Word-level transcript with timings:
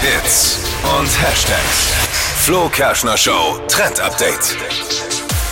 Hits 0.00 0.58
und 0.98 1.08
Hashtags. 1.22 1.92
Flo 2.38 2.70
Kerschner 2.70 3.18
Show 3.18 3.58
Trend 3.68 4.00
Update. 4.00 4.56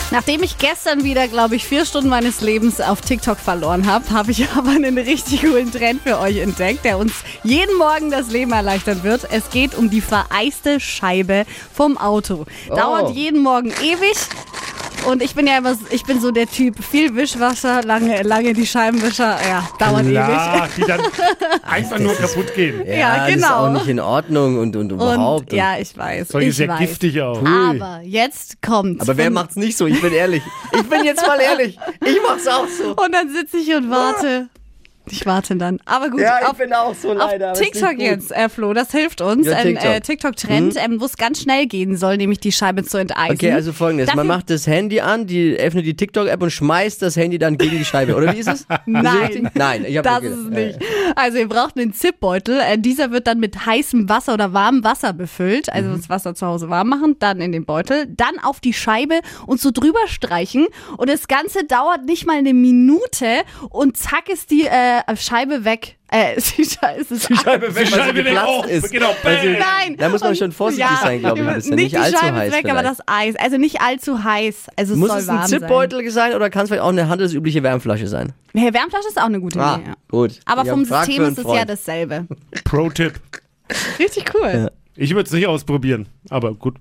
Nachdem 0.09 0.41
ich 0.41 0.57
gestern 0.57 1.03
wieder, 1.03 1.27
glaube 1.27 1.55
ich, 1.55 1.65
vier 1.65 1.85
Stunden 1.85 2.09
meines 2.09 2.41
Lebens 2.41 2.81
auf 2.81 2.99
TikTok 3.01 3.37
verloren 3.37 3.85
habe, 3.85 4.09
habe 4.09 4.31
ich 4.31 4.49
aber 4.57 4.71
einen 4.71 4.97
richtig 4.97 5.41
coolen 5.41 5.71
Trend 5.71 6.01
für 6.01 6.17
euch 6.17 6.37
entdeckt, 6.37 6.83
der 6.83 6.97
uns 6.97 7.13
jeden 7.43 7.77
Morgen 7.77 8.09
das 8.09 8.31
Leben 8.31 8.51
erleichtern 8.51 9.03
wird. 9.03 9.27
Es 9.31 9.51
geht 9.51 9.75
um 9.75 9.91
die 9.91 10.01
vereiste 10.01 10.79
Scheibe 10.79 11.45
vom 11.71 11.99
Auto. 11.99 12.45
Dauert 12.69 13.11
jeden 13.11 13.43
Morgen 13.43 13.69
ewig. 13.69 14.17
Und 15.05 15.21
ich 15.23 15.35
bin 15.35 15.47
ja 15.47 15.57
immer, 15.57 15.77
ich 15.89 16.03
bin 16.03 16.19
so 16.19 16.31
der 16.31 16.47
Typ, 16.47 16.83
viel 16.83 17.15
Wischwasser, 17.15 17.83
lange, 17.83 18.21
lange 18.23 18.53
die 18.53 18.65
Scheibenwischer, 18.65 19.37
ja, 19.47 19.67
dauert 19.79 20.03
ewig. 20.03 20.13
Klar, 20.13 20.69
die 20.77 20.81
dann 20.81 21.01
einfach 21.63 21.99
nur 21.99 22.15
kaputt 22.15 22.53
gehen. 22.55 22.85
Ja, 22.85 23.17
Das 23.17 23.29
ist 23.29 23.35
genau. 23.35 23.67
auch 23.67 23.69
nicht 23.73 23.87
in 23.87 23.99
Ordnung 23.99 24.59
und, 24.59 24.75
und 24.75 24.91
überhaupt. 24.91 25.51
Und 25.51 25.57
ja, 25.57 25.77
ich 25.79 25.95
weiß. 25.97 26.33
Ich 26.35 26.55
sehr 26.55 26.67
weiß. 26.67 26.79
giftig 26.79 27.21
auch. 27.21 27.41
Aber 27.45 28.01
jetzt 28.03 28.61
kommt's. 28.61 29.01
aber 29.01 29.17
wer 29.17 29.29
macht's 29.29 29.55
nicht 29.55 29.77
so? 29.77 29.85
Ich 29.87 30.01
bin 30.01 30.13
ehrlich. 30.13 30.43
Ich 30.73 30.83
bin 30.89 31.03
jetzt 31.03 31.25
mal 31.25 31.39
ehrlich. 31.39 31.77
Ich 32.05 32.19
mach's 32.27 32.47
auch 32.47 32.67
so. 32.67 32.95
Und 32.95 33.13
dann 33.13 33.29
sitze 33.29 33.57
ich 33.57 33.73
und 33.73 33.89
warte. 33.89 34.49
Ich 35.11 35.25
warte 35.25 35.55
dann. 35.55 35.79
Aber 35.85 36.09
gut, 36.09 36.21
Ja, 36.21 36.39
ich 36.41 36.47
auf, 36.47 36.57
bin 36.57 36.73
auch 36.73 36.93
so 36.95 37.13
leider. 37.13 37.53
TikTok 37.53 37.97
jetzt, 37.99 38.31
äh, 38.31 38.49
Flo, 38.49 38.73
das 38.73 38.91
hilft 38.91 39.21
uns. 39.21 39.47
Ja, 39.47 39.57
Ein 39.57 39.63
TikTok. 39.63 39.85
Mhm. 39.85 39.91
äh, 39.91 40.01
TikTok-Trend, 40.01 40.75
ähm, 40.77 41.01
wo 41.01 41.05
es 41.05 41.17
ganz 41.17 41.41
schnell 41.41 41.65
gehen 41.67 41.97
soll, 41.97 42.17
nämlich 42.17 42.39
die 42.39 42.51
Scheibe 42.51 42.83
zu 42.83 42.97
enteisen. 42.97 43.33
Okay, 43.35 43.51
also 43.51 43.73
folgendes. 43.73 44.07
Dafür- 44.07 44.17
Man 44.23 44.27
macht 44.27 44.49
das 44.49 44.67
Handy 44.67 44.99
an, 45.01 45.27
die 45.27 45.55
öffnet 45.57 45.85
die 45.85 45.95
TikTok-App 45.95 46.41
und 46.41 46.51
schmeißt 46.51 47.01
das 47.01 47.15
Handy 47.15 47.37
dann 47.39 47.57
gegen 47.57 47.77
die 47.77 47.85
Scheibe. 47.85 48.15
Oder 48.15 48.33
wie 48.33 48.39
ist 48.39 48.47
es? 48.47 48.65
Nein. 48.85 49.49
Nein, 49.53 49.85
ich 49.87 49.97
habe 49.97 50.07
Das 50.09 50.23
ist 50.23 50.37
es 50.37 50.49
nicht. 50.49 50.79
Also 51.15 51.37
ihr 51.37 51.47
braucht 51.49 51.77
einen 51.77 51.93
Zipbeutel. 51.93 52.59
Äh, 52.59 52.77
dieser 52.77 53.11
wird 53.11 53.27
dann 53.27 53.39
mit 53.39 53.65
heißem 53.65 54.09
Wasser 54.09 54.33
oder 54.33 54.53
warmem 54.53 54.83
Wasser 54.83 55.13
befüllt. 55.13 55.71
Also 55.71 55.89
Mhm. 55.89 55.97
das 55.97 56.09
Wasser 56.09 56.35
zu 56.35 56.45
Hause 56.45 56.69
warm 56.69 56.89
machen, 56.89 57.15
dann 57.19 57.41
in 57.41 57.51
den 57.51 57.65
Beutel, 57.65 58.05
dann 58.07 58.39
auf 58.41 58.59
die 58.59 58.73
Scheibe 58.73 59.19
und 59.45 59.59
so 59.59 59.71
drüber 59.71 59.99
streichen. 60.07 60.67
Und 60.97 61.09
das 61.09 61.27
Ganze 61.27 61.63
dauert 61.65 62.05
nicht 62.05 62.25
mal 62.25 62.37
eine 62.37 62.53
Minute 62.53 63.25
und 63.69 63.97
zack 63.97 64.29
ist 64.29 64.51
die 64.51 64.65
äh, 64.65 64.98
Scheibe 65.15 65.65
weg. 65.65 65.97
Äh, 66.11 66.35
die 66.57 66.65
Scheibe 66.65 67.01
ist 67.01 67.29
Die 67.29 67.35
Scheibe 67.35 67.67
weg, 67.67 67.75
weil 67.75 67.85
sie 67.85 67.91
Scheibe 67.93 68.17
weg. 68.17 68.25
geplatzt 68.25 68.47
Oh, 68.49 68.63
ist. 68.67 68.91
genau, 68.91 69.09
Weil 69.23 69.41
sie-. 69.41 69.47
Nein. 69.53 69.95
Da 69.97 70.09
muss 70.09 70.21
man 70.21 70.29
Und- 70.31 70.37
schon 70.37 70.51
vorsichtig 70.51 70.97
sein, 71.01 71.19
glaube 71.19 71.39
ich, 71.41 71.47
ein 71.47 71.53
bisschen. 71.55 71.75
Nicht 71.75 71.91
die 71.93 71.97
allzu 71.97 72.17
Scheibe 72.17 72.37
heiß 72.37 72.47
ist 72.49 72.57
weg, 72.63 72.65
aber 72.71 72.79
vielleicht. 72.79 72.99
das 72.99 73.07
Eis. 73.07 73.35
Also 73.35 73.57
nicht 73.57 73.81
allzu 73.81 74.23
heiß. 74.23 74.67
Also 74.75 74.93
es 74.93 74.99
Muss 74.99 75.09
soll 75.09 75.19
es 75.19 75.27
warm 75.27 75.39
ein 75.39 75.47
Zipbeutel 75.47 76.09
sein 76.11 76.33
oder 76.33 76.49
kann 76.49 76.63
es 76.63 76.69
vielleicht 76.69 76.83
auch 76.83 76.89
eine 76.89 77.07
handelsübliche 77.09 77.61
Wärmflasche 77.63 78.07
sein? 78.07 78.33
sein. 78.53 78.65
Ja, 78.65 78.73
Wärmflasche 78.73 79.07
ist 79.09 79.17
auch 79.19 79.25
eine 79.25 79.39
gute 79.39 79.59
Ah, 79.59 79.75
Idee. 79.75 79.89
Ja. 79.89 79.93
gut. 80.09 80.39
Aber 80.45 80.63
Ich 80.63 80.69
vom 80.69 80.83
System 80.85 81.23
ist 81.25 81.37
es 81.37 81.45
ja 81.45 81.65
dasselbe. 81.65 82.27
Pro-Tipp. 82.63 83.13
Richtig 83.99 84.25
cool. 84.33 84.71
Ich 84.95 85.11
würde 85.13 85.27
es 85.27 85.31
nicht 85.31 85.47
ausprobieren, 85.47 86.09
aber 86.29 86.53
gut. 86.55 86.75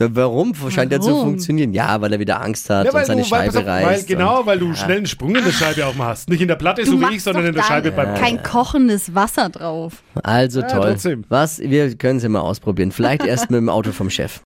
Ja, 0.00 0.08
Warum? 0.10 0.54
Scheint 0.70 0.90
ja 0.90 1.00
zu 1.00 1.10
Warum? 1.10 1.22
funktionieren. 1.22 1.72
Ja, 1.72 2.00
weil 2.00 2.12
er 2.12 2.18
wieder 2.18 2.40
Angst 2.42 2.68
hat 2.68 2.92
und 2.92 3.06
seine 3.06 3.22
du, 3.22 3.30
weil, 3.30 3.42
Scheibe 3.52 3.58
auf, 3.60 3.66
weil, 3.66 3.84
reißt. 3.84 4.06
genau, 4.08 4.44
weil 4.44 4.58
du 4.58 4.74
schnell 4.74 4.96
einen 4.98 5.06
Sprung 5.06 5.36
in 5.36 5.44
der 5.44 5.52
Scheibe 5.52 5.86
auch 5.86 5.94
mal 5.94 6.08
hast. 6.08 6.28
Nicht 6.28 6.40
in 6.40 6.48
der 6.48 6.56
Platte, 6.56 6.82
Du 6.82 6.90
so 6.92 7.00
wie 7.00 7.14
ich, 7.14 7.22
sondern 7.22 7.46
in 7.46 7.54
der 7.54 7.62
Scheibe 7.62 7.92
beim 7.92 8.14
kein 8.14 8.42
kochendes 8.42 9.14
Wasser 9.14 9.48
drauf. 9.50 10.02
Also 10.22 10.60
Ja, 10.62 10.66
toll. 10.66 10.90
trotzdem. 10.90 11.24
Was? 11.28 11.60
Wir 11.60 11.94
können 11.96 12.16
es 12.16 12.22
ja 12.24 12.28
mal 12.28 12.40
ausprobieren. 12.40 12.90
Vielleicht 12.90 13.24
erst 13.24 13.50
mit 13.50 13.58
dem 13.58 13.68
Auto 13.68 13.92
vom 13.92 14.10
Chef. 14.10 14.40